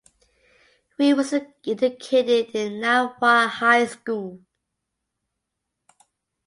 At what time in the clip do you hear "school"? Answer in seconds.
3.85-4.43